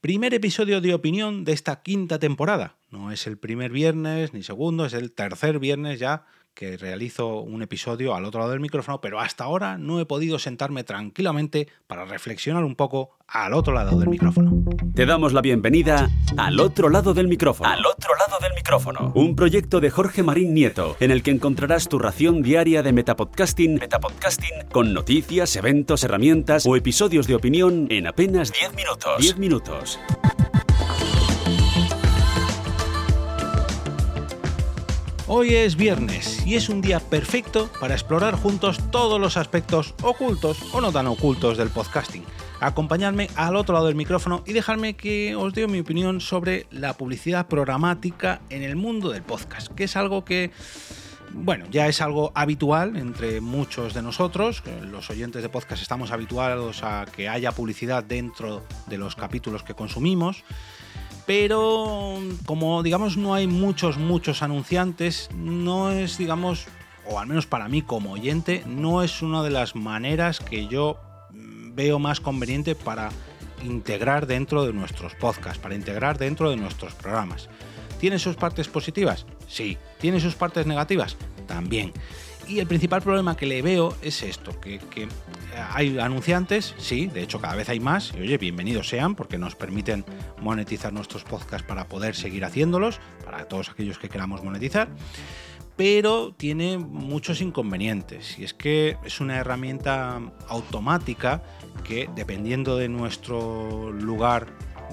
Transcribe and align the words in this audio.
Primer 0.00 0.32
episodio 0.32 0.80
de 0.80 0.94
opinión 0.94 1.42
de 1.44 1.50
esta 1.50 1.82
quinta 1.82 2.20
temporada. 2.20 2.76
No 2.88 3.10
es 3.10 3.26
el 3.26 3.36
primer 3.36 3.72
viernes 3.72 4.32
ni 4.32 4.44
segundo, 4.44 4.86
es 4.86 4.92
el 4.92 5.10
tercer 5.10 5.58
viernes 5.58 5.98
ya 5.98 6.24
que 6.54 6.76
realizo 6.76 7.40
un 7.40 7.62
episodio 7.62 8.14
al 8.14 8.24
otro 8.24 8.40
lado 8.40 8.52
del 8.52 8.60
micrófono, 8.60 9.00
pero 9.00 9.20
hasta 9.20 9.44
ahora 9.44 9.78
no 9.78 10.00
he 10.00 10.06
podido 10.06 10.38
sentarme 10.38 10.84
tranquilamente 10.84 11.68
para 11.86 12.04
reflexionar 12.04 12.64
un 12.64 12.74
poco 12.74 13.16
al 13.28 13.54
otro 13.54 13.72
lado 13.74 13.98
del 13.98 14.08
micrófono. 14.08 14.52
Te 14.94 15.06
damos 15.06 15.32
la 15.32 15.40
bienvenida 15.40 16.10
al 16.36 16.58
otro 16.58 16.88
lado 16.88 17.14
del 17.14 17.28
micrófono. 17.28 17.70
Al 17.70 17.86
otro 17.86 18.14
lado 18.16 18.38
del 18.40 18.54
micrófono. 18.54 19.12
Un 19.14 19.36
proyecto 19.36 19.80
de 19.80 19.90
Jorge 19.90 20.22
Marín 20.22 20.54
Nieto, 20.54 20.96
en 20.98 21.10
el 21.10 21.22
que 21.22 21.30
encontrarás 21.30 21.88
tu 21.88 21.98
ración 21.98 22.42
diaria 22.42 22.82
de 22.82 22.92
metapodcasting, 22.92 23.74
metapodcasting 23.76 24.68
con 24.72 24.92
noticias, 24.92 25.54
eventos, 25.56 26.02
herramientas 26.02 26.66
o 26.66 26.74
episodios 26.74 27.26
de 27.26 27.36
opinión 27.36 27.86
en 27.90 28.06
apenas 28.06 28.52
10 28.52 28.74
minutos. 28.74 29.18
10 29.20 29.38
minutos. 29.38 29.98
Hoy 35.30 35.54
es 35.54 35.76
viernes 35.76 36.46
y 36.46 36.54
es 36.54 36.70
un 36.70 36.80
día 36.80 37.00
perfecto 37.00 37.70
para 37.78 37.92
explorar 37.92 38.34
juntos 38.34 38.78
todos 38.90 39.20
los 39.20 39.36
aspectos 39.36 39.94
ocultos 40.02 40.58
o 40.72 40.80
no 40.80 40.90
tan 40.90 41.06
ocultos 41.06 41.58
del 41.58 41.68
podcasting. 41.68 42.24
Acompañadme 42.60 43.28
al 43.36 43.56
otro 43.56 43.74
lado 43.74 43.88
del 43.88 43.94
micrófono 43.94 44.42
y 44.46 44.54
dejarme 44.54 44.96
que 44.96 45.36
os 45.36 45.52
dé 45.52 45.66
mi 45.66 45.80
opinión 45.80 46.22
sobre 46.22 46.66
la 46.70 46.94
publicidad 46.94 47.46
programática 47.46 48.40
en 48.48 48.62
el 48.62 48.76
mundo 48.76 49.10
del 49.10 49.22
podcast, 49.22 49.68
que 49.74 49.84
es 49.84 49.96
algo 49.96 50.24
que 50.24 50.50
bueno, 51.34 51.66
ya 51.70 51.88
es 51.88 52.00
algo 52.00 52.32
habitual 52.34 52.96
entre 52.96 53.42
muchos 53.42 53.92
de 53.92 54.00
nosotros. 54.00 54.62
Los 54.90 55.10
oyentes 55.10 55.42
de 55.42 55.50
podcast 55.50 55.82
estamos 55.82 56.10
habituados 56.10 56.82
a 56.82 57.04
que 57.04 57.28
haya 57.28 57.52
publicidad 57.52 58.02
dentro 58.02 58.64
de 58.86 58.96
los 58.96 59.14
capítulos 59.14 59.62
que 59.62 59.74
consumimos 59.74 60.42
pero 61.28 62.18
como 62.46 62.82
digamos 62.82 63.18
no 63.18 63.34
hay 63.34 63.46
muchos, 63.46 63.98
muchos 63.98 64.42
anunciantes, 64.42 65.28
no 65.36 65.90
es, 65.90 66.16
digamos, 66.16 66.64
o 67.04 67.20
al 67.20 67.26
menos 67.26 67.44
para 67.44 67.68
mí 67.68 67.82
como 67.82 68.12
oyente, 68.12 68.62
no 68.66 69.02
es 69.02 69.20
una 69.20 69.42
de 69.42 69.50
las 69.50 69.76
maneras 69.76 70.40
que 70.40 70.68
yo 70.68 70.96
veo 71.74 71.98
más 71.98 72.20
conveniente 72.20 72.74
para 72.74 73.10
integrar 73.62 74.26
dentro 74.26 74.64
de 74.64 74.72
nuestros 74.72 75.14
podcasts, 75.16 75.58
para 75.58 75.74
integrar 75.74 76.16
dentro 76.16 76.48
de 76.48 76.56
nuestros 76.56 76.94
programas. 76.94 77.50
¿Tiene 78.00 78.18
sus 78.18 78.36
partes 78.36 78.66
positivas? 78.66 79.26
Sí. 79.46 79.76
¿Tiene 80.00 80.20
sus 80.20 80.34
partes 80.34 80.66
negativas? 80.66 81.18
También. 81.46 81.92
Y 82.48 82.60
el 82.60 82.66
principal 82.66 83.02
problema 83.02 83.36
que 83.36 83.44
le 83.44 83.60
veo 83.60 83.94
es 84.00 84.22
esto, 84.22 84.58
que, 84.58 84.80
hay 85.70 85.98
anunciantes, 85.98 86.74
sí, 86.78 87.06
de 87.06 87.22
hecho 87.22 87.40
cada 87.42 87.54
vez 87.54 87.68
hay 87.68 87.78
más, 87.78 88.14
y 88.16 88.22
oye, 88.22 88.38
bienvenidos 88.38 88.88
sean, 88.88 89.14
porque 89.14 89.36
nos 89.36 89.54
permiten 89.54 90.02
monetizar 90.40 90.90
nuestros 90.92 91.24
podcasts 91.24 91.66
para 91.66 91.88
poder 91.88 92.16
seguir 92.16 92.46
haciéndolos, 92.46 93.00
para 93.22 93.46
todos 93.48 93.68
aquellos 93.68 93.98
que 93.98 94.08
queramos 94.08 94.42
monetizar, 94.42 94.88
pero 95.76 96.32
tiene 96.34 96.78
muchos 96.78 97.42
inconvenientes, 97.42 98.38
y 98.38 98.44
es 98.44 98.54
que 98.54 98.96
es 99.04 99.20
una 99.20 99.36
herramienta 99.36 100.18
automática 100.48 101.42
que 101.84 102.08
dependiendo 102.14 102.78
de 102.78 102.88
nuestro 102.88 103.92
lugar 103.92 104.46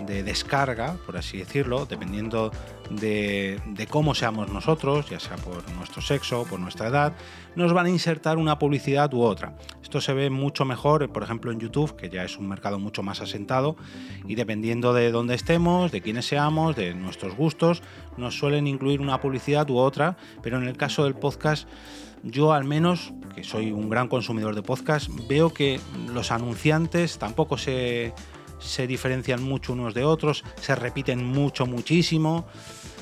de 0.06 0.24
descarga, 0.24 0.98
por 1.06 1.18
así 1.18 1.38
decirlo, 1.38 1.86
dependiendo 1.86 2.52
de, 2.90 3.60
cómo 3.90 4.14
seamos 4.14 4.50
nosotros, 4.52 5.10
ya 5.10 5.20
sea 5.20 5.38
por 5.38 5.70
nuestro 5.72 6.02
sexo, 6.02 6.46
por 6.50 6.60
nuestra 6.60 6.88
edad, 6.88 7.14
nos 7.56 7.74
van 7.74 7.88
a 7.88 7.90
insertar 7.90 8.38
una 8.38 8.60
publicidad 8.60 9.14
u 9.14 9.22
otra. 9.22 9.56
Esto 9.82 10.02
se 10.02 10.14
ve 10.14 10.30
mucho 10.30 10.66
mejor, 10.66 11.10
por 11.12 11.24
ejemplo, 11.24 11.52
en 11.52 11.60
YouTube, 11.60 11.96
que 11.96 12.10
ya 12.10 12.24
es 12.24 12.38
un 12.38 12.48
mercado 12.48 12.80
mucho 12.80 13.04
más 13.04 13.22
asentado, 13.22 13.76
y 14.28 14.36
dependiendo 14.36 14.94
de 14.94 15.12
dónde 15.12 15.36
estemos, 15.36 15.92
de 15.92 16.02
quiénes 16.02 16.26
seamos, 16.26 16.76
de 16.76 16.94
nuestros 16.94 17.36
gustos, 17.36 17.82
nos 18.18 18.38
suelen 18.38 18.68
incluir 18.68 19.02
una 19.02 19.20
publicidad 19.22 19.70
u 19.70 19.78
otra, 19.78 20.18
pero 20.42 20.58
en 20.58 20.68
el 20.68 20.78
caso 20.78 21.06
del 21.06 21.16
podcast, 21.16 21.68
yo 22.24 22.54
al 22.54 22.64
menos, 22.64 23.14
que 23.36 23.44
soy 23.44 23.72
un 23.72 23.90
gran 23.90 24.08
consumidor 24.08 24.56
de 24.56 24.64
podcast, 24.64 25.10
veo 25.28 25.54
que 25.54 25.80
los 26.14 26.32
anunciantes 26.32 27.20
tampoco 27.20 27.58
se 27.58 28.14
se 28.66 28.88
diferencian 28.88 29.44
mucho 29.44 29.74
unos 29.74 29.94
de 29.94 30.04
otros, 30.04 30.44
se 30.60 30.76
repiten 30.76 31.24
mucho, 31.24 31.66
muchísimo. 31.66 32.46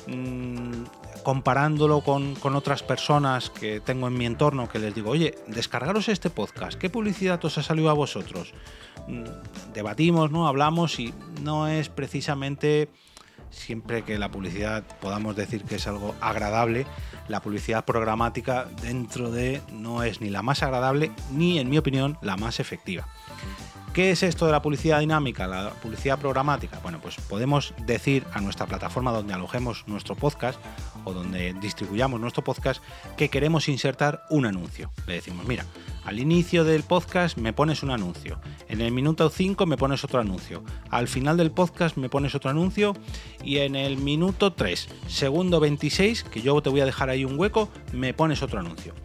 Mm, 0.07 0.83
comparándolo 1.23 2.01
con, 2.01 2.35
otras 2.43 2.83
personas 2.83 3.49
que 3.49 3.79
tengo 3.79 4.07
en 4.07 4.17
mi 4.17 4.25
entorno 4.25 4.69
que 4.69 4.77
les 4.77 4.93
digo, 4.93 5.11
oye, 5.11 5.35
descargaros 5.47 6.09
este 6.09 6.29
podcast, 6.29 6.77
¿qué 6.77 6.89
publicidad 6.89 7.43
os 7.45 7.57
ha 7.57 7.63
salido 7.63 7.89
a 7.89 7.93
vosotros? 7.93 8.53
Mm, 9.07 9.23
debatimos, 9.73 10.31
¿no? 10.31 10.47
Hablamos 10.47 10.99
y 10.99 11.13
no 11.41 11.67
es 11.67 11.87
precisamente 11.87 12.89
siempre 13.49 14.03
que 14.03 14.17
la 14.17 14.29
publicidad 14.29 14.83
podamos 14.99 15.35
decir 15.35 15.63
que 15.63 15.75
es 15.75 15.87
algo 15.87 16.13
agradable, 16.19 16.85
la 17.27 17.41
publicidad 17.41 17.85
programática 17.85 18.67
dentro 18.81 19.31
de 19.31 19.61
no 19.71 20.03
es 20.03 20.21
ni 20.21 20.29
la 20.29 20.41
más 20.41 20.63
agradable 20.63 21.11
ni, 21.31 21.59
en 21.59 21.69
mi 21.69 21.77
opinión, 21.77 22.17
la 22.21 22.35
más 22.35 22.59
efectiva. 22.59 23.07
¿Qué 23.93 24.09
es 24.09 24.23
esto 24.23 24.47
de 24.47 24.51
la 24.51 24.63
publicidad 24.63 25.01
dinámica, 25.01 25.45
la 25.45 25.69
publicidad 25.69 26.17
programática? 26.17 26.79
Bueno, 26.81 26.99
pues 26.99 27.15
podemos 27.29 27.75
decir 27.85 28.25
a 28.33 28.41
nuestra 28.41 28.65
plataforma 28.65 29.11
donde 29.11 29.35
alojemos 29.35 29.83
nuestro 29.87 30.15
podcast 30.15 30.59
o 31.03 31.13
donde 31.13 31.53
distribuyamos 31.61 32.19
nuestro 32.19 32.43
podcast 32.43 32.81
que 33.17 33.29
queremos 33.29 33.69
insertar 33.69 34.23
un 34.31 34.47
anuncio. 34.47 34.91
Le 35.05 35.13
decimos, 35.13 35.45
mira, 35.45 35.67
al 36.05 36.19
inicio 36.19 36.63
del 36.63 36.81
podcast 36.81 37.37
me 37.37 37.53
pones 37.53 37.83
un 37.83 37.91
anuncio, 37.91 38.41
en 38.67 38.81
el 38.81 38.91
minuto 38.91 39.29
5 39.29 39.67
me 39.67 39.77
pones 39.77 40.03
otro 40.03 40.19
anuncio, 40.19 40.63
al 40.89 41.07
final 41.07 41.37
del 41.37 41.51
podcast 41.51 41.95
me 41.95 42.09
pones 42.09 42.33
otro 42.33 42.49
anuncio 42.49 42.93
y 43.43 43.59
en 43.59 43.75
el 43.75 43.97
minuto 43.97 44.53
3, 44.53 44.89
segundo 45.05 45.59
26, 45.59 46.23
que 46.23 46.41
yo 46.41 46.59
te 46.63 46.71
voy 46.71 46.81
a 46.81 46.85
dejar 46.85 47.11
ahí 47.11 47.25
un 47.25 47.39
hueco, 47.39 47.69
me 47.91 48.15
pones 48.15 48.41
otro 48.41 48.59
anuncio. 48.59 48.95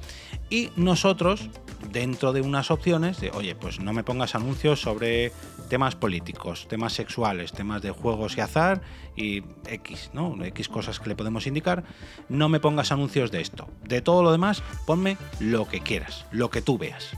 Y 0.51 0.71
nosotros 0.77 1.51
dentro 1.93 2.33
de 2.33 2.41
unas 2.41 2.71
opciones 2.71 3.21
de, 3.21 3.31
oye, 3.31 3.55
pues 3.55 3.81
no 3.81 3.93
me 3.93 4.03
pongas 4.03 4.35
anuncios 4.35 4.81
sobre 4.81 5.33
temas 5.69 5.95
políticos, 5.95 6.67
temas 6.69 6.93
sexuales, 6.93 7.53
temas 7.53 7.83
de 7.83 7.91
juegos 7.91 8.37
y 8.37 8.41
azar 8.41 8.81
y 9.17 9.45
X, 9.67 10.11
¿no? 10.13 10.43
X 10.43 10.69
cosas 10.69 11.01
que 11.01 11.09
le 11.09 11.17
podemos 11.17 11.47
indicar. 11.47 11.85
No 12.29 12.49
me 12.49 12.61
pongas 12.61 12.93
anuncios 12.93 13.31
de 13.31 13.41
esto. 13.41 13.69
De 13.85 14.01
todo 14.01 14.23
lo 14.23 14.33
demás, 14.33 14.63
ponme 14.87 15.17
lo 15.39 15.69
que 15.69 15.81
quieras, 15.81 16.25
lo 16.31 16.51
que 16.51 16.63
tú 16.63 16.79
veas. 16.79 17.11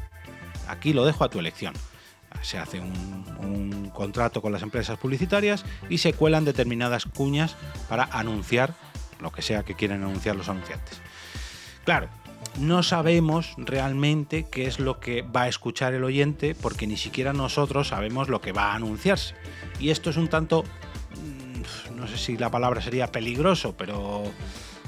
Aquí 0.69 0.93
lo 0.93 1.05
dejo 1.05 1.25
a 1.25 1.31
tu 1.31 1.39
elección. 1.39 1.75
Se 2.43 2.59
hace 2.59 2.81
un, 2.81 3.25
un 3.41 3.91
contrato 3.91 4.41
con 4.41 4.53
las 4.53 4.63
empresas 4.63 4.99
publicitarias 4.99 5.65
y 5.89 5.99
se 5.99 6.13
cuelan 6.13 6.45
determinadas 6.45 7.05
cuñas 7.05 7.57
para 7.89 8.05
anunciar 8.05 8.75
lo 9.21 9.31
que 9.31 9.43
sea 9.43 9.65
que 9.65 9.75
quieren 9.75 10.03
anunciar 10.03 10.37
los 10.37 10.49
anunciantes. 10.49 11.01
Claro, 11.85 12.09
no 12.59 12.83
sabemos 12.83 13.55
realmente 13.57 14.47
qué 14.51 14.67
es 14.67 14.81
lo 14.81 15.01
que 15.01 15.23
va 15.23 15.43
a 15.43 15.49
escuchar 15.49 15.95
el 15.95 16.05
oyente 16.05 16.55
porque 16.55 16.87
ni 16.87 16.97
siquiera 16.97 17.33
nosotros 17.33 17.89
sabemos 17.89 18.29
lo 18.29 18.41
que 18.41 18.53
va 18.53 18.73
a 18.73 18.75
anunciarse. 18.75 19.35
Y 19.79 19.91
esto 19.91 20.11
es 20.11 20.17
un 20.17 20.29
tanto, 20.29 20.65
mm, 20.65 21.97
no 21.97 22.07
sé 22.07 22.19
si 22.19 22.37
la 22.37 22.51
palabra 22.51 22.81
sería 22.81 23.11
peligroso, 23.13 23.75
pero 23.77 24.25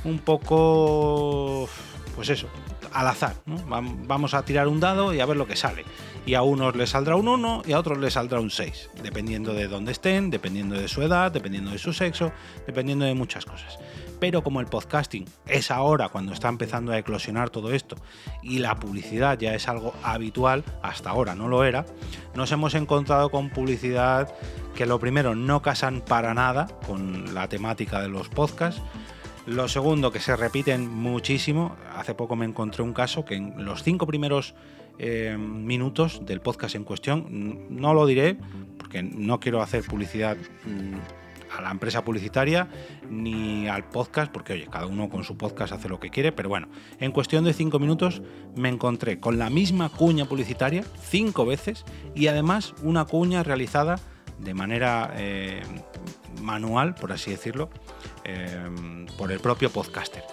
un 0.05 0.19
poco, 0.19 1.69
pues 2.15 2.29
eso, 2.29 2.49
al 2.93 3.09
azar. 3.09 3.37
Vamos 3.47 4.35
a 4.35 4.45
tirar 4.45 4.69
un 4.69 4.81
dado 4.81 5.13
y 5.15 5.21
a 5.21 5.27
ver 5.27 5.37
lo 5.37 5.47
que 5.47 5.57
sale. 5.57 5.85
Y 6.25 6.35
a 6.35 6.43
unos 6.43 6.77
les 6.77 6.91
saldrá 6.91 7.17
un 7.17 7.29
1 7.29 7.63
y 7.67 7.73
a 7.73 7.79
otros 7.79 7.99
les 7.99 8.13
saldrá 8.13 8.39
un 8.41 8.51
6, 8.51 8.91
dependiendo 9.03 9.55
de 9.55 9.67
dónde 9.67 9.93
estén, 9.93 10.31
dependiendo 10.31 10.77
de 10.77 10.87
su 10.87 11.03
edad, 11.03 11.33
dependiendo 11.33 11.73
de 11.73 11.79
su 11.79 11.93
sexo, 11.93 12.33
dependiendo 12.67 13.05
de 13.05 13.15
muchas 13.15 13.45
cosas 13.45 13.79
pero 14.23 14.45
como 14.45 14.61
el 14.61 14.67
podcasting 14.67 15.25
es 15.49 15.73
ahora 15.73 16.09
cuando 16.09 16.33
está 16.33 16.49
empezando 16.49 16.93
a 16.93 16.99
eclosionar 16.99 17.51
todo 17.51 17.73
esto 17.73 17.97
y 18.41 18.61
la 18.61 18.77
publicidad 18.77 19.37
ya 19.37 19.53
es 19.53 19.67
algo 19.67 19.95
habitual, 20.05 20.63
hasta 20.81 21.11
ahora 21.11 21.35
no 21.35 21.49
lo 21.49 21.65
era, 21.65 21.87
nos 22.37 22.53
hemos 22.53 22.77
encontrado 22.77 23.31
con 23.31 23.51
publicidad 23.51 24.33
que 24.77 24.87
lo 24.87 25.01
primero 25.01 25.35
no 25.35 25.61
casan 25.61 26.03
para 26.03 26.35
nada 26.35 26.69
con 26.87 27.35
la 27.35 27.49
temática 27.49 28.01
de 28.01 28.07
los 28.07 28.29
podcasts, 28.29 28.81
lo 29.47 29.69
segundo 29.69 30.13
que 30.13 30.21
se 30.21 30.37
repiten 30.37 30.89
muchísimo, 30.89 31.77
hace 31.97 32.15
poco 32.15 32.37
me 32.37 32.45
encontré 32.45 32.83
un 32.83 32.93
caso 32.93 33.25
que 33.25 33.35
en 33.35 33.65
los 33.65 33.83
cinco 33.83 34.07
primeros 34.07 34.55
eh, 34.99 35.37
minutos 35.39 36.25
del 36.25 36.41
podcast 36.41 36.75
en 36.75 36.85
cuestión, 36.85 37.67
no 37.71 37.95
lo 37.95 38.07
diré 38.07 38.37
porque 38.79 39.03
no 39.03 39.41
quiero 39.41 39.63
hacer 39.63 39.83
publicidad 39.85 40.37
mm, 40.37 41.57
a 41.57 41.61
la 41.61 41.71
empresa 41.71 42.05
publicitaria 42.05 42.69
ni 43.11 43.69
al 43.69 43.85
podcast, 43.85 44.31
porque 44.31 44.53
oye, 44.53 44.69
cada 44.71 44.87
uno 44.87 45.09
con 45.09 45.25
su 45.25 45.37
podcast 45.37 45.73
hace 45.73 45.89
lo 45.89 45.99
que 45.99 46.11
quiere, 46.11 46.33
pero 46.33 46.49
bueno, 46.49 46.69
en 47.01 47.11
cuestión 47.11 47.45
de 47.45 47.53
cinco 47.53 47.79
minutos 47.79 48.23
me 48.55 48.69
encontré 48.69 49.19
con 49.19 49.39
la 49.39 49.51
misma 49.51 49.89
cuña 49.89 50.27
publicitaria 50.27 50.85
cinco 51.01 51.47
veces 51.47 51.85
y 52.15 52.29
además 52.29 52.75
una 52.83 53.05
cuña 53.05 53.43
realizada 53.43 53.99
de 54.39 54.55
manera 54.55 55.13
eh, 55.17 55.63
manual, 56.41 56.95
por 56.95 57.13
así 57.13 57.31
decirlo, 57.31 57.71
eh, 58.25 59.07
por 59.17 59.33
el 59.33 59.41
propio 59.41 59.71
podcaster 59.71 60.25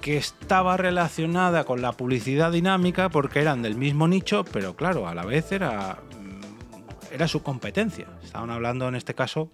que 0.00 0.16
estaba 0.16 0.76
relacionada 0.76 1.64
con 1.64 1.82
la 1.82 1.90
publicidad 1.90 2.52
dinámica 2.52 3.08
porque 3.08 3.40
eran 3.40 3.62
del 3.62 3.74
mismo 3.74 4.06
nicho, 4.06 4.44
pero 4.44 4.76
claro, 4.76 5.08
a 5.08 5.16
la 5.16 5.24
vez 5.24 5.50
era, 5.50 5.98
mm, 6.20 7.12
era 7.12 7.26
su 7.26 7.42
competencia. 7.42 8.06
Estaban 8.22 8.50
hablando 8.50 8.86
en 8.86 8.94
este 8.94 9.14
caso 9.14 9.50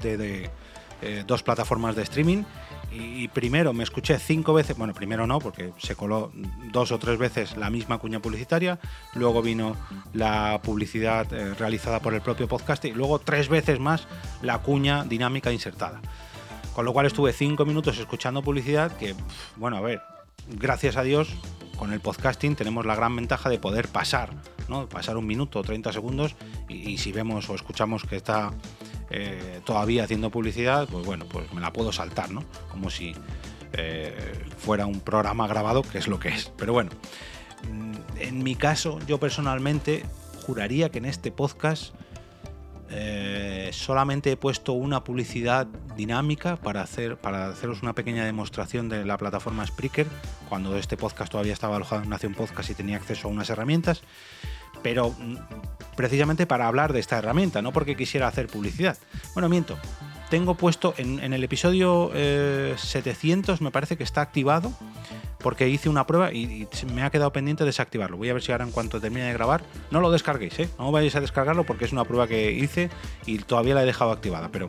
de, 0.00 0.50
eh, 1.02 1.24
dos 1.26 1.42
plataformas 1.42 1.96
de 1.96 2.02
streaming 2.04 2.44
y 2.92 3.28
primero 3.28 3.72
me 3.72 3.82
escuché 3.82 4.18
cinco 4.18 4.54
veces, 4.54 4.76
bueno, 4.78 4.94
primero 4.94 5.26
no, 5.26 5.40
porque 5.40 5.72
se 5.78 5.96
coló 5.96 6.30
dos 6.72 6.92
o 6.92 6.98
tres 6.98 7.18
veces 7.18 7.56
la 7.56 7.68
misma 7.68 7.98
cuña 7.98 8.20
publicitaria, 8.20 8.78
luego 9.14 9.42
vino 9.42 9.76
la 10.14 10.60
publicidad 10.62 11.30
eh, 11.32 11.54
realizada 11.54 12.00
por 12.00 12.14
el 12.14 12.20
propio 12.20 12.46
podcast 12.46 12.84
y 12.84 12.92
luego 12.92 13.18
tres 13.18 13.48
veces 13.48 13.80
más 13.80 14.06
la 14.42 14.58
cuña 14.58 15.04
dinámica 15.04 15.52
insertada. 15.52 16.00
Con 16.76 16.84
lo 16.84 16.92
cual 16.92 17.06
estuve 17.06 17.32
cinco 17.32 17.64
minutos 17.64 17.96
escuchando 17.96 18.42
publicidad 18.42 18.94
que, 18.98 19.14
bueno, 19.56 19.78
a 19.78 19.80
ver, 19.80 20.02
gracias 20.46 20.98
a 20.98 21.02
Dios, 21.02 21.34
con 21.78 21.90
el 21.90 22.00
podcasting 22.00 22.54
tenemos 22.54 22.84
la 22.84 22.94
gran 22.94 23.16
ventaja 23.16 23.48
de 23.48 23.58
poder 23.58 23.88
pasar, 23.88 24.34
¿no? 24.68 24.86
Pasar 24.86 25.16
un 25.16 25.26
minuto 25.26 25.60
o 25.60 25.62
30 25.62 25.90
segundos 25.94 26.36
y 26.68 26.98
si 26.98 27.12
vemos 27.12 27.48
o 27.48 27.54
escuchamos 27.54 28.04
que 28.04 28.16
está 28.16 28.50
eh, 29.08 29.62
todavía 29.64 30.04
haciendo 30.04 30.28
publicidad, 30.28 30.86
pues 30.86 31.06
bueno, 31.06 31.24
pues 31.24 31.50
me 31.54 31.62
la 31.62 31.72
puedo 31.72 31.92
saltar, 31.92 32.30
¿no? 32.30 32.44
Como 32.70 32.90
si 32.90 33.14
eh, 33.72 34.44
fuera 34.58 34.84
un 34.84 35.00
programa 35.00 35.48
grabado, 35.48 35.80
que 35.80 35.96
es 35.96 36.08
lo 36.08 36.20
que 36.20 36.28
es. 36.28 36.52
Pero 36.58 36.74
bueno, 36.74 36.90
mm, 37.72 37.94
en 38.20 38.44
mi 38.44 38.54
caso, 38.54 38.98
yo 39.06 39.18
personalmente 39.18 40.04
juraría 40.44 40.90
que 40.90 40.98
en 40.98 41.06
este 41.06 41.32
podcast 41.32 41.94
eh, 42.90 43.35
solamente 43.72 44.32
he 44.32 44.36
puesto 44.36 44.72
una 44.72 45.04
publicidad 45.04 45.66
dinámica 45.96 46.56
para, 46.56 46.82
hacer, 46.82 47.16
para 47.16 47.48
haceros 47.48 47.82
una 47.82 47.94
pequeña 47.94 48.24
demostración 48.24 48.88
de 48.88 49.04
la 49.04 49.16
plataforma 49.18 49.66
Spreaker, 49.66 50.06
cuando 50.48 50.76
este 50.76 50.96
podcast 50.96 51.30
todavía 51.30 51.52
estaba 51.52 51.76
alojado 51.76 52.02
en 52.02 52.10
Nación 52.10 52.34
Podcast 52.34 52.70
y 52.70 52.74
tenía 52.74 52.96
acceso 52.96 53.28
a 53.28 53.30
unas 53.30 53.50
herramientas 53.50 54.02
pero 54.82 55.10
mm, 55.10 55.36
precisamente 55.96 56.46
para 56.46 56.68
hablar 56.68 56.92
de 56.92 57.00
esta 57.00 57.18
herramienta, 57.18 57.60
no 57.60 57.72
porque 57.72 57.96
quisiera 57.96 58.28
hacer 58.28 58.46
publicidad. 58.46 58.96
Bueno, 59.34 59.48
miento. 59.48 59.76
Tengo 60.30 60.54
puesto 60.54 60.94
en, 60.96 61.32
el 61.32 61.44
episodio 61.44 62.10
700, 62.12 63.60
eh, 63.60 63.64
me 63.64 63.70
parece 63.70 63.96
que 63.96 64.02
está 64.02 64.20
activado, 64.20 64.72
porque 65.46 65.68
hice 65.68 65.88
una 65.88 66.08
prueba 66.08 66.32
y, 66.32 66.66
me 66.92 67.04
ha 67.04 67.10
quedado 67.10 67.32
pendiente 67.32 67.64
desactivarlo. 67.64 68.16
Voy 68.16 68.28
a 68.28 68.32
ver 68.32 68.42
si 68.42 68.50
ahora 68.50 68.64
en 68.64 68.72
cuanto 68.72 69.00
termine 69.00 69.26
de 69.26 69.32
grabar, 69.32 69.62
no 69.92 70.00
lo 70.00 70.10
descarguéis, 70.10 70.58
¿eh? 70.58 70.68
no 70.76 70.90
vayáis 70.90 71.14
a 71.14 71.20
descargarlo 71.20 71.62
porque 71.62 71.84
es 71.84 71.92
una 71.92 72.02
prueba 72.02 72.26
que 72.26 72.50
hice 72.50 72.90
y 73.26 73.38
todavía 73.38 73.76
la 73.76 73.84
he 73.84 73.86
dejado 73.86 74.10
activada, 74.10 74.48
pero 74.50 74.68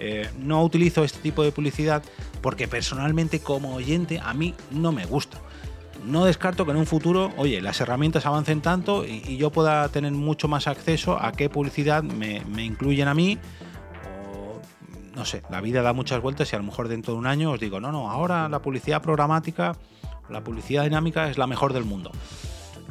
eh, 0.00 0.28
no 0.40 0.64
utilizo 0.64 1.04
este 1.04 1.20
tipo 1.20 1.44
de 1.44 1.52
publicidad 1.52 2.02
porque 2.40 2.66
personalmente 2.66 3.38
como 3.38 3.76
oyente 3.76 4.18
a 4.20 4.34
mí 4.34 4.56
no 4.72 4.90
me 4.90 5.06
gusta 5.06 5.40
no 6.04 6.24
descarto 6.24 6.64
que 6.64 6.72
en 6.72 6.78
un 6.78 6.86
futuro, 6.86 7.32
oye, 7.36 7.60
las 7.60 7.80
herramientas 7.80 8.26
avancen 8.26 8.62
tanto 8.62 9.04
y, 9.06 9.36
yo 9.36 9.50
pueda 9.52 9.88
tener 9.90 10.10
mucho 10.10 10.48
más 10.48 10.66
acceso 10.66 11.22
a 11.22 11.30
qué 11.30 11.48
publicidad 11.48 12.02
me, 12.02 12.42
incluyen 12.64 13.06
a 13.06 13.14
mí. 13.14 13.38
No 15.14 15.24
sé, 15.24 15.42
la 15.50 15.60
vida 15.60 15.82
da 15.82 15.94
muchas 15.94 16.20
vueltas 16.20 16.52
y 16.52 16.56
a 16.56 16.58
lo 16.58 16.64
mejor 16.64 16.88
dentro 16.88 17.14
de 17.14 17.20
un 17.20 17.26
año 17.26 17.52
os 17.52 17.60
digo, 17.60 17.80
no, 17.80 17.90
no, 17.90 18.10
ahora 18.10 18.50
la 18.50 18.60
publicidad 18.60 19.00
programática, 19.00 19.76
la 20.28 20.42
publicidad 20.42 20.84
dinámica 20.84 21.28
es 21.30 21.38
la 21.38 21.46
mejor 21.46 21.72
del 21.72 21.84
mundo. 21.84 22.10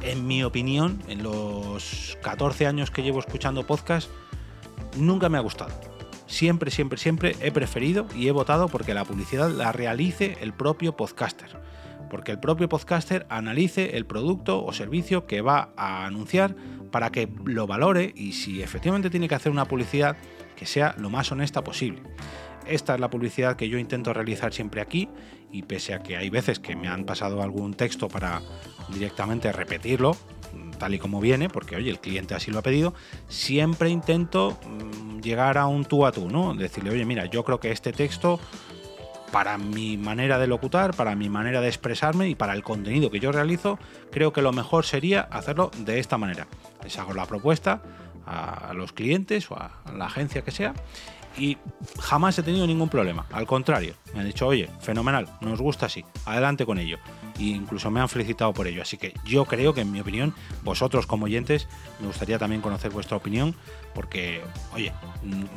En 0.02 0.28
mi 0.28 0.44
opinión, 0.44 1.02
en 1.08 1.24
los 1.24 2.18
14 2.22 2.68
años 2.68 2.92
que 2.92 3.04
llevo 3.04 3.20
escuchando 3.20 3.66
podcast, 3.66 4.10
nunca 4.98 5.30
me 5.30 5.38
ha 5.38 5.42
gustado. 5.42 5.72
Siempre, 6.28 6.72
siempre, 6.72 6.98
siempre 6.98 7.36
he 7.42 7.52
preferido 7.52 8.08
y 8.16 8.28
he 8.28 8.32
votado 8.32 8.68
porque 8.68 8.94
la 8.94 9.06
publicidad 9.06 9.50
la 9.50 9.72
realice 9.72 10.38
el 10.42 10.54
propio 10.54 10.96
podcaster 10.96 11.66
porque 12.10 12.32
el 12.32 12.40
propio 12.40 12.70
podcaster 12.70 13.26
analice 13.30 13.98
el 13.98 14.06
producto 14.06 14.64
o 14.64 14.74
servicio 14.74 15.26
que 15.28 15.42
va 15.42 15.74
a 15.76 16.06
anunciar 16.06 16.56
para 16.92 17.12
que 17.12 17.30
lo 17.46 17.68
valore 17.68 18.14
y 18.16 18.34
si 18.34 18.62
efectivamente 18.62 19.10
tiene 19.10 19.28
que 19.28 19.36
hacer 19.36 19.52
una 19.52 19.66
publicidad 19.66 20.16
que 20.56 20.66
sea 20.66 20.96
lo 20.98 21.10
más 21.10 21.32
honesta 21.32 21.64
posible. 21.64 22.02
Esta 22.68 22.96
es 22.96 23.00
la 23.00 23.10
publicidad 23.10 23.56
que 23.56 23.70
yo 23.70 23.78
intento 23.78 24.14
realizar 24.14 24.54
siempre 24.54 24.82
aquí 24.82 25.10
y 25.52 25.64
pese 25.64 25.94
a 25.94 26.02
que 26.02 26.18
hay 26.18 26.30
veces 26.30 26.60
que 26.60 26.76
me 26.76 26.88
han 26.88 27.06
pasado 27.06 27.42
algún 27.42 27.74
texto 27.74 28.08
para 28.08 28.42
directamente 28.90 29.52
repetirlo, 29.52 30.18
tal 30.80 30.94
y 30.94 31.00
como 31.00 31.22
viene, 31.22 31.50
porque 31.50 31.76
oye, 31.76 31.90
el 31.90 32.00
cliente 32.00 32.34
así 32.34 32.52
lo 32.52 32.60
ha 32.60 32.62
pedido, 32.62 32.94
siempre 33.28 33.90
intento 33.90 34.58
mm, 34.68 35.20
llegar 35.22 35.58
a 35.58 35.68
un 35.68 35.86
tú 35.86 36.06
a 36.06 36.12
tú, 36.12 36.30
¿no? 36.30 36.54
Decirle, 36.54 36.90
oye, 36.92 37.06
mira, 37.06 37.26
yo 37.26 37.44
creo 37.44 37.60
que 37.60 37.72
este 37.72 37.94
texto 37.94 38.40
para 39.32 39.58
mi 39.58 39.98
manera 39.98 40.38
de 40.40 40.48
locutar, 40.48 40.96
para 40.96 41.16
mi 41.16 41.30
manera 41.30 41.62
de 41.62 41.68
expresarme 41.68 42.30
y 42.30 42.36
para 42.36 42.54
el 42.54 42.64
contenido 42.64 43.12
que 43.12 43.20
yo 43.20 43.32
realizo, 43.32 43.78
creo 44.12 44.32
que 44.32 44.42
lo 44.42 44.54
mejor 44.54 44.86
sería 44.86 45.22
hacerlo 45.22 45.72
de 45.78 46.00
esta 46.00 46.18
manera. 46.18 46.48
Les 46.84 46.98
hago 46.98 47.14
la 47.14 47.26
propuesta 47.26 47.82
a 48.26 48.74
los 48.74 48.92
clientes 48.92 49.52
o 49.52 49.56
a 49.56 49.82
la 49.94 50.06
agencia 50.06 50.42
que 50.42 50.52
sea 50.52 50.74
y 51.38 51.58
jamás 52.00 52.38
he 52.40 52.44
tenido 52.44 52.66
ningún 52.66 52.90
problema. 52.90 53.26
Al 53.32 53.46
contrario, 53.46 53.96
me 54.14 54.22
han 54.22 54.26
dicho, 54.26 54.48
oye, 54.48 54.70
fenomenal, 54.80 55.28
nos 55.42 55.62
gusta 55.62 55.88
así, 55.88 56.06
adelante 56.26 56.66
con 56.66 56.80
ello. 56.80 56.98
E 57.38 57.44
incluso 57.44 57.92
me 57.92 58.00
han 58.00 58.10
felicitado 58.10 58.54
por 58.54 58.68
ello. 58.68 58.82
Así 58.82 58.98
que 58.98 59.14
yo 59.26 59.46
creo 59.46 59.74
que, 59.74 59.82
en 59.82 59.92
mi 59.92 60.00
opinión, 60.00 60.34
vosotros 60.64 61.06
como 61.06 61.26
oyentes, 61.26 61.68
me 62.00 62.08
gustaría 62.08 62.40
también 62.40 62.62
conocer 62.62 62.92
vuestra 62.92 63.18
opinión, 63.18 63.56
porque, 63.94 64.42
oye, 64.74 64.94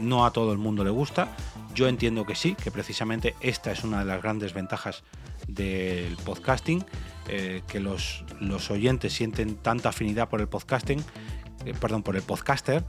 no 0.00 0.26
a 0.26 0.32
todo 0.32 0.52
el 0.52 0.58
mundo 0.58 0.84
le 0.84 0.90
gusta. 0.90 1.28
Yo 1.74 1.86
entiendo 1.86 2.24
que 2.26 2.34
sí, 2.34 2.54
que 2.54 2.70
precisamente 2.70 3.36
esta 3.40 3.70
es 3.70 3.84
una 3.84 4.00
de 4.00 4.04
las 4.06 4.20
grandes 4.20 4.52
ventajas 4.54 5.04
del 5.46 6.16
podcasting, 6.16 6.84
eh, 7.28 7.62
que 7.68 7.78
los, 7.78 8.24
los 8.40 8.70
oyentes 8.70 9.12
sienten 9.12 9.56
tanta 9.56 9.90
afinidad 9.90 10.28
por 10.28 10.40
el 10.40 10.48
podcasting, 10.48 11.04
eh, 11.64 11.74
perdón, 11.80 12.02
por 12.02 12.16
el 12.16 12.22
podcaster 12.22 12.84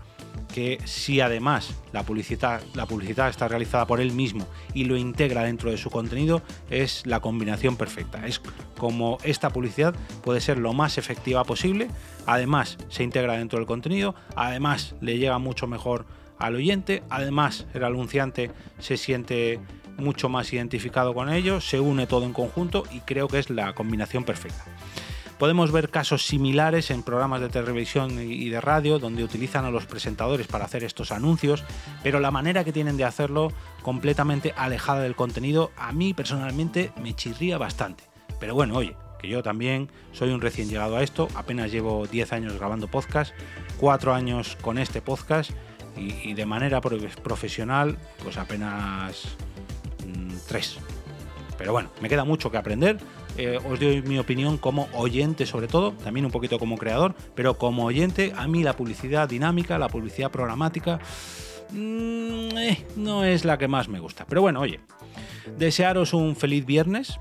que 0.48 0.80
si 0.86 1.22
además 1.22 1.76
la 1.92 2.04
publicidad, 2.04 2.62
la 2.74 2.86
publicidad 2.86 3.30
está 3.30 3.48
realizada 3.48 3.86
por 3.86 4.00
él 4.00 4.12
mismo 4.12 4.48
y 4.74 4.86
lo 4.86 4.98
integra 4.98 5.44
dentro 5.44 5.72
de 5.72 5.78
su 5.78 5.90
contenido, 5.90 6.42
es 6.70 7.06
la 7.06 7.20
combinación 7.20 7.76
perfecta. 7.76 8.26
Es 8.26 8.42
como 8.78 9.18
esta 9.24 9.50
publicidad 9.50 9.96
puede 10.24 10.42
ser 10.42 10.58
lo 10.58 10.74
más 10.74 10.98
efectiva 10.98 11.44
posible, 11.44 11.88
además 12.26 12.78
se 12.90 13.04
integra 13.04 13.38
dentro 13.38 13.60
del 13.60 13.68
contenido, 13.68 14.16
además 14.36 14.96
le 15.02 15.18
llega 15.18 15.38
mucho 15.38 15.68
mejor 15.68 16.06
al 16.38 16.56
oyente, 16.56 17.04
además 17.10 17.68
el 17.74 17.84
anunciante 17.84 18.52
se 18.80 18.98
siente 18.98 19.60
mucho 19.98 20.30
más 20.30 20.52
identificado 20.54 21.14
con 21.14 21.30
ello, 21.30 21.62
se 21.62 21.80
une 21.80 22.08
todo 22.08 22.26
en 22.26 22.34
conjunto 22.34 22.84
y 22.92 23.02
creo 23.02 23.28
que 23.28 23.40
es 23.40 23.50
la 23.50 23.74
combinación 23.74 24.24
perfecta. 24.24 24.64
Podemos 25.40 25.72
ver 25.72 25.90
casos 25.90 26.28
similares 26.28 26.92
en 26.92 27.02
programas 27.02 27.40
de 27.40 27.48
televisión 27.48 28.20
y 28.22 28.50
de 28.50 28.60
radio 28.60 29.00
donde 29.00 29.24
utilizan 29.24 29.64
a 29.64 29.72
los 29.72 29.86
presentadores 29.86 30.48
para 30.48 30.66
hacer 30.66 30.84
estos 30.84 31.14
anuncios, 31.14 31.64
pero 32.04 32.20
la 32.20 32.30
manera 32.30 32.66
que 32.66 32.74
tienen 32.74 32.98
de 32.98 33.06
hacerlo 33.06 33.54
completamente 33.82 34.54
alejada 34.58 35.00
del 35.00 35.16
contenido 35.16 35.72
a 35.78 35.94
mí 35.94 36.14
personalmente 36.14 36.92
me 37.02 37.14
chirría 37.14 37.58
bastante. 37.58 38.04
Pero 38.38 38.54
bueno, 38.54 38.76
oye, 38.76 38.98
que 39.18 39.30
yo 39.30 39.42
también 39.42 39.90
soy 40.12 40.32
un 40.32 40.42
recién 40.42 40.68
llegado 40.68 40.98
a 40.98 41.04
esto, 41.04 41.30
apenas 41.36 41.72
llevo 41.72 42.06
10 42.06 42.34
años 42.34 42.58
grabando 42.58 42.90
podcast, 42.90 43.34
4 43.80 44.14
años 44.14 44.58
con 44.60 44.78
este 44.78 45.02
podcast 45.02 45.52
y, 45.96 46.34
de 46.34 46.46
manera 46.46 46.82
profesional 46.82 47.98
pues 48.24 48.38
apenas 48.38 49.38
3. 50.50 50.78
Mm, 50.78 51.00
pero 51.58 51.72
bueno, 51.72 51.92
me 52.02 52.10
queda 52.10 52.26
mucho 52.26 52.52
que 52.52 52.58
aprender, 52.58 52.98
eh, 53.38 53.60
os 53.70 53.80
doy 53.80 54.02
mi 54.02 54.20
opinión 54.20 54.58
como 54.58 54.88
oyente 54.94 55.46
sobre 55.46 55.68
todo, 55.68 55.94
también 55.94 56.26
un 56.26 56.32
poquito 56.32 56.60
como 56.60 56.78
creador, 56.78 57.16
pero 57.36 57.58
como 57.58 57.86
oyente 57.86 58.34
a 58.36 58.48
mí 58.48 58.64
la 58.64 58.76
publicidad 58.76 59.30
dinámica, 59.30 59.78
la 59.78 59.90
publicidad 59.90 60.32
programática, 60.32 61.00
mm, 61.72 62.58
eh, 62.58 62.86
no 62.96 63.24
es 63.24 63.46
la 63.46 63.58
que 63.58 63.68
más 63.68 63.88
me 63.88 64.00
gusta. 64.00 64.26
Pero 64.28 64.42
bueno, 64.42 64.60
oye, 64.60 64.80
desearos 65.58 66.14
un 66.14 66.36
feliz 66.36 66.66
viernes 66.66 67.20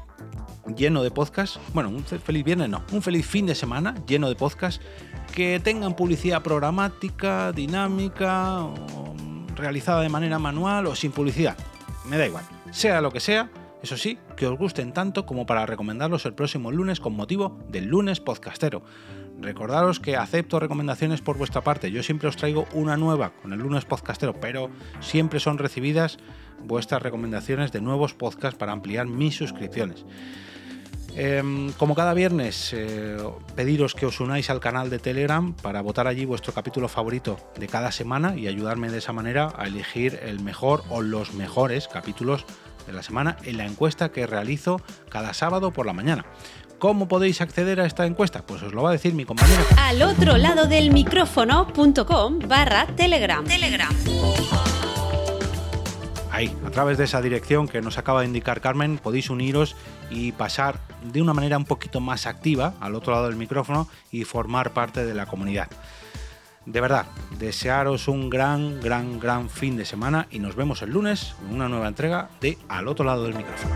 lleno 0.77 1.03
de 1.03 1.11
podcast, 1.11 1.57
bueno, 1.73 1.89
un 1.89 2.05
feliz 2.05 2.45
viernes 2.45 2.69
no, 2.69 2.83
un 2.93 3.03
feliz 3.03 3.27
fin 3.27 3.47
de 3.47 3.55
semana 3.55 3.95
lleno 4.07 4.29
de 4.29 4.35
podcast, 4.35 4.83
que 5.35 5.61
tengan 5.61 5.95
publicidad 5.95 6.43
programática, 6.43 7.53
dinámica, 7.53 8.67
realizada 9.55 10.03
de 10.03 10.09
manera 10.09 10.39
manual 10.39 10.87
o 10.87 10.95
sin 10.95 11.13
publicidad, 11.13 11.57
me 12.07 12.19
da 12.19 12.27
igual, 12.27 12.45
sea 12.71 13.01
lo 13.01 13.13
que 13.13 13.21
sea, 13.21 13.51
eso 13.83 13.97
sí, 13.97 14.19
que 14.37 14.47
os 14.47 14.59
gusten 14.59 14.93
tanto 14.93 15.25
como 15.25 15.47
para 15.47 15.67
recomendarlos 15.67 16.27
el 16.27 16.35
próximo 16.35 16.73
lunes 16.73 16.99
con 16.99 17.15
motivo 17.15 17.59
del 17.69 17.87
lunes 17.87 18.21
podcastero. 18.21 18.83
Recordaros 19.41 20.01
que 20.01 20.17
acepto 20.17 20.59
recomendaciones 20.59 21.21
por 21.21 21.39
vuestra 21.39 21.63
parte. 21.63 21.93
Yo 21.93 22.03
siempre 22.03 22.29
os 22.29 22.37
traigo 22.37 22.67
una 22.73 22.97
nueva 22.97 23.31
con 23.41 23.53
el 23.53 23.61
lunes 23.61 23.85
podcastero, 23.85 24.35
pero 24.35 24.69
siempre 25.01 25.39
son 25.39 25.59
recibidas 25.59 26.19
vuestras 26.65 27.03
recomendaciones 27.03 27.71
de 27.71 27.81
nuevos 27.81 28.15
podcasts 28.15 28.59
para 28.59 28.73
ampliar 28.73 29.07
mis 29.07 29.37
suscripciones. 29.37 30.05
Em, 31.15 31.73
como 31.73 31.95
cada 31.95 32.15
viernes, 32.15 32.73
eh, 32.73 33.17
pediros 33.57 33.95
que 33.95 34.07
os 34.07 34.21
unáis 34.21 34.51
al 34.51 34.61
canal 34.61 34.91
de 34.91 34.99
Telegram 34.99 35.55
para 35.55 35.83
votar 35.83 36.07
allí 36.07 36.25
vuestro 36.25 36.53
capítulo 36.53 36.89
favorito 36.89 37.39
de 37.59 37.67
cada 37.67 37.91
semana 37.93 38.37
y 38.37 38.47
ayudarme 38.47 38.91
de 38.91 38.99
esa 38.99 39.13
manera 39.13 39.53
a 39.57 39.67
elegir 39.67 40.19
el 40.23 40.41
mejor 40.41 40.85
o 40.91 41.03
los 41.03 41.35
mejores 41.35 41.89
capítulos 41.89 42.45
de 42.89 42.93
la 42.95 43.05
semana 43.05 43.37
en 43.45 43.57
la 43.59 43.67
encuesta 43.67 44.11
que 44.11 44.27
realizo 44.27 44.81
cada 45.09 45.33
sábado 45.35 45.71
por 45.71 45.87
la 45.87 45.93
mañana. 45.93 46.25
¿Cómo 46.79 47.07
podéis 47.09 47.41
acceder 47.41 47.81
a 47.81 47.87
esta 47.87 48.07
encuesta? 48.07 48.47
Pues 48.47 48.63
os 48.63 48.73
lo 48.73 48.83
va 48.83 48.91
a 48.91 48.93
decir 48.93 49.13
mi 49.13 49.25
compañero. 49.25 49.63
Al 49.79 50.03
otro 50.03 50.37
lado 50.37 50.67
del 50.67 50.91
micrófono.com 50.93 52.39
barra 52.49 52.87
telegram. 52.97 53.45
telegram. 53.45 53.95
Ahí, 56.31 56.57
a 56.65 56.71
través 56.71 56.99
de 56.99 57.05
esa 57.05 57.21
dirección 57.21 57.67
que 57.67 57.83
nos 57.83 57.99
acaba 57.99 58.21
de 58.21 58.27
indicar 58.27 58.61
Carmen, 58.61 58.99
podéis 58.99 59.29
uniros 59.29 59.75
y 60.09 60.33
pasar 60.33 60.79
de 61.03 61.21
una 61.21 61.35
manera 61.35 61.59
un 61.59 61.65
poquito 61.65 62.01
más 62.01 62.27
activa 62.27 62.75
al 62.81 62.95
otro 62.95 63.13
lado 63.13 63.27
del 63.27 63.37
micrófono 63.37 63.89
y 64.13 64.23
formar 64.23 64.73
parte 64.73 65.05
de 65.05 65.15
la 65.15 65.27
comunidad. 65.27 65.69
De 66.69 66.83
verdad, 66.83 67.07
desearos 67.39 68.09
un 68.09 68.29
gran, 68.29 68.79
gran, 68.83 69.19
gran 69.19 69.49
fin 69.49 69.79
de 69.79 69.87
semana 69.87 70.27
y 70.31 70.39
nos 70.39 70.55
vemos 70.55 70.83
el 70.83 70.91
lunes 70.91 71.35
en 71.49 71.55
una 71.55 71.67
nueva 71.67 71.89
entrega 71.89 72.29
de 72.43 72.59
Al 72.69 72.89
otro 72.89 73.07
lado 73.07 73.25
del 73.25 73.35
micrófono. 73.35 73.75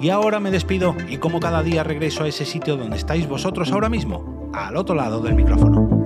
Y 0.00 0.10
ahora 0.10 0.40
me 0.40 0.50
despido 0.50 0.96
y 1.08 1.18
como 1.18 1.38
cada 1.38 1.62
día 1.62 1.84
regreso 1.84 2.24
a 2.24 2.28
ese 2.28 2.44
sitio 2.44 2.76
donde 2.76 2.96
estáis 2.96 3.28
vosotros 3.28 3.70
ahora 3.70 3.88
mismo, 3.88 4.50
al 4.52 4.76
otro 4.76 4.96
lado 4.96 5.20
del 5.20 5.36
micrófono. 5.36 6.03